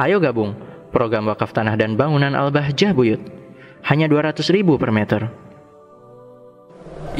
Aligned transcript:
Ayo 0.00 0.16
gabung 0.16 0.56
program 0.88 1.28
wakaf 1.28 1.52
tanah 1.52 1.76
dan 1.76 1.92
bangunan 1.92 2.32
Al-Bahjah 2.32 2.96
Buyut. 2.96 3.20
Hanya 3.84 4.08
200 4.08 4.40
ribu 4.48 4.80
per 4.80 4.88
meter. 4.88 5.28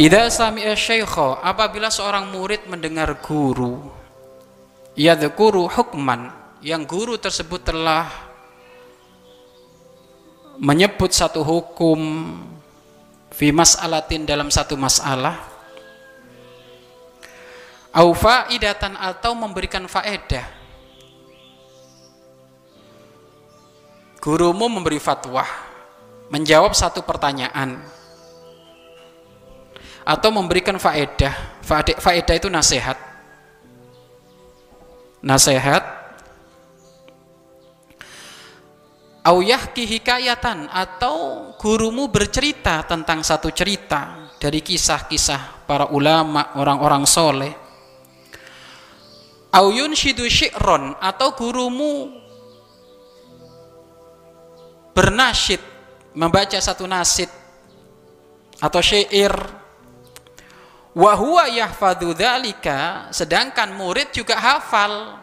Idza 0.00 0.32
sami'a 0.32 0.72
syaikha 0.72 1.44
apabila 1.44 1.92
seorang 1.92 2.32
murid 2.32 2.64
mendengar 2.72 3.20
guru 3.20 3.84
yadhkuru 4.96 5.68
hukman 5.68 6.32
yang 6.64 6.88
guru 6.88 7.20
tersebut 7.20 7.68
telah 7.68 8.08
menyebut 10.56 11.12
satu 11.12 11.44
hukum 11.44 12.00
fi 13.28 13.52
mas'alatin 13.52 14.24
dalam 14.24 14.48
satu 14.48 14.76
masalah 14.80 15.36
au 17.92 18.12
faidatan 18.16 18.96
atau 18.96 19.36
memberikan 19.36 19.84
faedah 19.84 20.59
gurumu 24.20 24.68
memberi 24.68 25.00
fatwa 25.00 25.42
menjawab 26.30 26.76
satu 26.76 27.02
pertanyaan. 27.02 27.80
Atau 30.04 30.32
memberikan 30.32 30.76
faedah. 30.76 31.60
Faedah 32.00 32.34
itu 32.36 32.48
nasihat. 32.52 32.96
Nasihat. 35.20 36.00
Auyahki 39.20 39.84
hikayatan 39.84 40.72
atau 40.72 41.52
gurumu 41.60 42.08
bercerita 42.08 42.80
tentang 42.88 43.20
satu 43.20 43.52
cerita 43.52 44.32
dari 44.40 44.64
kisah-kisah 44.64 45.68
para 45.68 45.92
ulama 45.92 46.56
orang-orang 46.56 47.04
soleh. 47.04 47.52
Auyun 49.52 49.92
shidu 49.92 50.24
syi'ron 50.24 50.96
atau 50.96 51.36
gurumu 51.36 52.16
bernasyid 55.00 55.64
membaca 56.12 56.60
satu 56.60 56.84
nasid 56.84 57.32
atau 58.60 58.84
syair. 58.84 59.32
Wa 60.92 61.16
huwa 61.16 61.48
yahfadhu 61.48 62.12
dzalika 62.12 63.08
sedangkan 63.08 63.72
murid 63.72 64.12
juga 64.12 64.36
hafal. 64.36 65.16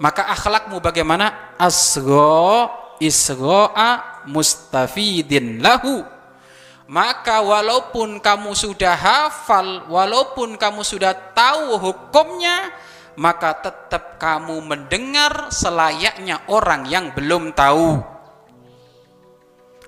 Maka 0.00 0.32
akhlakmu 0.32 0.80
bagaimana? 0.80 1.52
Asgho 1.60 2.72
isgho'a 2.96 4.24
mustafidin 4.32 5.60
lahu. 5.60 6.00
Maka 6.88 7.44
walaupun 7.44 8.16
kamu 8.18 8.56
sudah 8.56 8.96
hafal 8.96 9.86
walaupun 9.92 10.56
kamu 10.56 10.80
sudah 10.82 11.12
tahu 11.36 11.76
hukumnya 11.78 12.72
maka 13.16 13.56
tetap 13.60 14.16
kamu 14.16 14.60
mendengar 14.64 15.52
selayaknya 15.52 16.44
orang 16.48 16.88
yang 16.88 17.12
belum 17.12 17.52
tahu. 17.52 18.00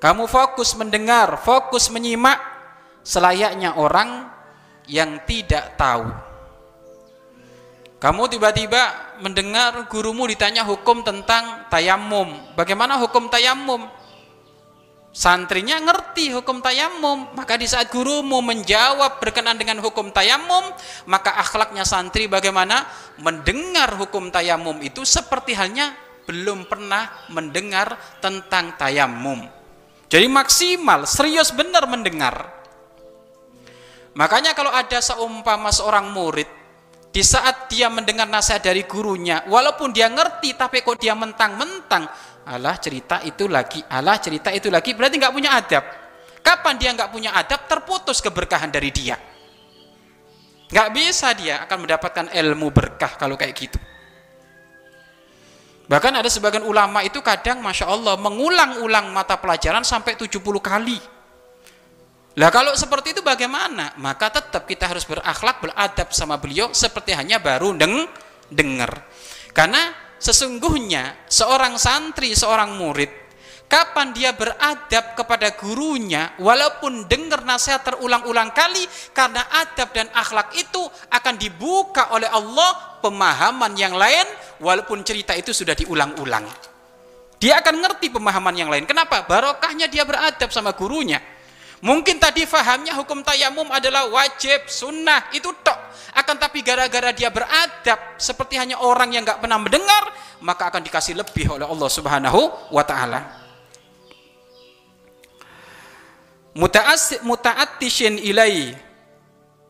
Kamu 0.01 0.29
fokus 0.29 0.77
mendengar, 0.77 1.41
fokus 1.41 1.89
menyimak 1.89 2.37
selayaknya 3.01 3.73
orang 3.81 4.29
yang 4.85 5.21
tidak 5.25 5.81
tahu. 5.81 6.05
Kamu 8.05 8.29
tiba-tiba 8.29 9.17
mendengar 9.25 9.89
gurumu 9.89 10.29
ditanya 10.29 10.61
hukum 10.61 11.01
tentang 11.01 11.65
tayamum. 11.73 12.37
Bagaimana 12.53 13.01
hukum 13.01 13.33
tayamum? 13.33 13.89
Santrinya 15.15 15.79
ngerti 15.79 16.35
hukum 16.35 16.59
tayamum. 16.59 17.31
Maka 17.39 17.55
di 17.55 17.71
saat 17.71 17.89
gurumu 17.95 18.43
menjawab 18.43 19.23
berkenan 19.23 19.55
dengan 19.55 19.79
hukum 19.79 20.11
tayamum 20.11 20.75
maka 21.07 21.39
akhlaknya 21.39 21.87
santri 21.87 22.27
bagaimana? 22.27 22.85
Mendengar 23.23 23.95
hukum 23.95 24.35
tayamum 24.35 24.83
itu 24.83 25.07
seperti 25.07 25.55
halnya 25.55 25.95
belum 26.27 26.67
pernah 26.67 27.31
mendengar 27.31 27.95
tentang 28.19 28.75
tayamum. 28.75 29.47
Jadi 30.11 30.27
maksimal 30.27 31.07
serius 31.07 31.55
benar 31.55 31.87
mendengar. 31.87 32.51
Makanya 34.15 34.55
kalau 34.55 34.71
ada 34.71 34.99
seumpama 35.03 35.75
seorang 35.75 36.11
murid 36.15 36.47
di 37.15 37.23
saat 37.23 37.71
dia 37.71 37.87
mendengar 37.87 38.27
nasihat 38.27 38.63
dari 38.63 38.83
gurunya 38.91 39.47
walaupun 39.47 39.95
dia 39.95 40.11
ngerti 40.11 40.59
tapi 40.59 40.83
kok 40.83 40.99
dia 40.99 41.15
mentang-mentang 41.15 42.11
Allah 42.45 42.77
cerita 42.77 43.25
itu 43.25 43.49
lagi, 43.49 43.81
Allah 43.89 44.21
cerita 44.21 44.53
itu 44.53 44.69
lagi, 44.69 44.93
berarti 44.93 45.17
nggak 45.17 45.35
punya 45.35 45.51
adab. 45.57 45.85
Kapan 46.45 46.75
dia 46.77 46.91
nggak 46.93 47.11
punya 47.11 47.31
adab, 47.33 47.65
terputus 47.65 48.21
keberkahan 48.21 48.69
dari 48.69 48.93
dia. 48.93 49.17
Nggak 50.69 50.89
bisa 50.93 51.33
dia 51.33 51.65
akan 51.65 51.89
mendapatkan 51.89 52.27
ilmu 52.33 52.69
berkah 52.69 53.17
kalau 53.17 53.39
kayak 53.39 53.55
gitu. 53.57 53.79
Bahkan 55.85 56.13
ada 56.21 56.29
sebagian 56.33 56.65
ulama 56.65 57.05
itu 57.05 57.21
kadang 57.21 57.61
Masya 57.61 57.89
Allah 57.89 58.17
mengulang-ulang 58.17 59.13
mata 59.13 59.37
pelajaran 59.37 59.85
sampai 59.85 60.17
70 60.17 60.41
kali. 60.61 60.97
Lah 62.35 62.51
kalau 62.51 62.75
seperti 62.75 63.15
itu 63.15 63.23
bagaimana? 63.23 63.95
Maka 64.01 64.33
tetap 64.33 64.67
kita 64.67 64.91
harus 64.91 65.05
berakhlak, 65.07 65.61
beradab 65.63 66.09
sama 66.11 66.41
beliau 66.41 66.73
seperti 66.73 67.15
hanya 67.15 67.39
baru 67.39 67.77
deng 67.77 68.09
dengar. 68.51 69.07
Karena 69.55 70.04
Sesungguhnya 70.19 71.29
seorang 71.29 71.77
santri, 71.77 72.33
seorang 72.33 72.79
murid, 72.79 73.11
kapan 73.69 74.15
dia 74.15 74.31
beradab 74.33 75.19
kepada 75.19 75.53
gurunya, 75.59 76.33
walaupun 76.39 77.11
dengar 77.11 77.43
nasihat 77.43 77.83
terulang-ulang 77.83 78.55
kali, 78.55 78.87
karena 79.11 79.43
adab 79.51 79.91
dan 79.91 80.09
akhlak 80.15 80.55
itu 80.55 80.81
akan 81.11 81.35
dibuka 81.37 82.15
oleh 82.15 82.31
Allah 82.31 83.01
pemahaman 83.03 83.75
yang 83.75 83.99
lain, 83.99 84.25
walaupun 84.63 85.03
cerita 85.03 85.35
itu 85.35 85.51
sudah 85.51 85.75
diulang-ulang. 85.75 86.47
Dia 87.43 87.61
akan 87.61 87.77
ngerti 87.85 88.09
pemahaman 88.09 88.57
yang 88.57 88.71
lain. 88.73 88.89
Kenapa? 88.89 89.27
Barokahnya 89.29 89.85
dia 89.91 90.07
beradab 90.09 90.49
sama 90.49 90.73
gurunya. 90.73 91.21
Mungkin 91.83 92.23
tadi 92.23 92.47
fahamnya 92.47 92.95
hukum 92.95 93.25
tayamum 93.27 93.67
adalah 93.75 94.07
wajib, 94.07 94.71
sunnah, 94.71 95.27
itu 95.35 95.51
tok. 95.65 95.77
Akan 96.15 96.39
tapi 96.39 96.63
gara-gara 96.63 97.11
dia 97.11 97.27
beradab 97.29 97.99
seperti 98.21 98.55
hanya 98.55 98.79
orang 98.79 99.11
yang 99.11 99.27
nggak 99.27 99.43
pernah 99.43 99.59
mendengar, 99.59 100.15
maka 100.39 100.71
akan 100.71 100.87
dikasih 100.87 101.19
lebih 101.19 101.59
oleh 101.59 101.67
Allah 101.67 101.91
Subhanahu 101.91 102.41
wa 102.71 102.85
taala. 102.87 103.21
Muta'attishin 107.27 108.23
ilai. 108.23 108.79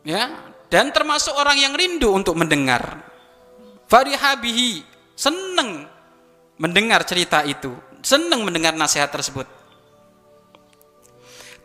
Ya, 0.05 0.53
dan 0.69 0.93
termasuk 0.93 1.33
orang 1.33 1.57
yang 1.57 1.73
rindu 1.73 2.13
untuk 2.13 2.37
mendengar. 2.37 3.01
Farihabihi, 3.89 4.85
senang 5.17 5.89
mendengar 6.61 7.01
cerita 7.09 7.41
itu, 7.41 7.73
senang 8.05 8.45
mendengar 8.45 8.77
nasihat 8.77 9.09
tersebut 9.09 9.64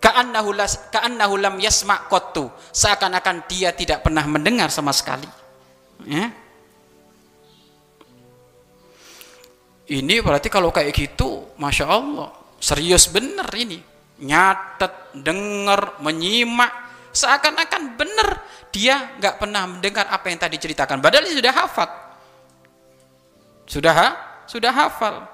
ka'annahu 0.00 0.50
ka'annahu 0.90 1.34
lam 1.36 1.56
yasma' 1.60 2.08
qattu. 2.08 2.48
Seakan-akan 2.72 3.44
dia 3.46 3.70
tidak 3.76 4.02
pernah 4.02 4.24
mendengar 4.24 4.72
sama 4.72 4.90
sekali. 4.96 5.28
Ya. 6.08 6.32
Ini 9.90 10.22
berarti 10.22 10.46
kalau 10.46 10.70
kayak 10.70 10.94
gitu 10.94 11.50
Masya 11.60 11.86
Allah 11.86 12.32
serius 12.58 13.06
bener 13.12 13.46
ini. 13.54 13.78
Nyatet, 14.20 15.16
dengar, 15.16 15.96
menyimak 16.04 16.68
seakan-akan 17.10 17.96
benar 17.96 18.44
dia 18.70 19.16
nggak 19.18 19.40
pernah 19.40 19.66
mendengar 19.66 20.06
apa 20.06 20.30
yang 20.30 20.38
tadi 20.38 20.56
ceritakan. 20.60 21.02
Padahal 21.02 21.26
dia 21.26 21.36
sudah 21.40 21.54
hafal. 21.56 21.90
Sudah 23.66 23.94
ha? 23.94 24.08
sudah 24.46 24.72
hafal. 24.74 25.26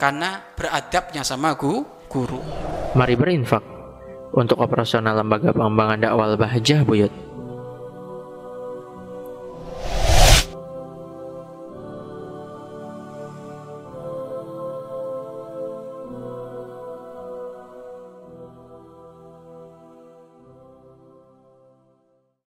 Karena 0.00 0.40
beradabnya 0.56 1.20
sama 1.20 1.52
guru 1.56 1.84
Mari 2.90 3.14
berinfak 3.14 3.62
untuk 4.34 4.58
operasional 4.58 5.14
lembaga 5.14 5.54
pengembangan 5.54 6.02
dakwah 6.02 6.34
Bahjah 6.34 6.82
Buyut. 6.82 7.14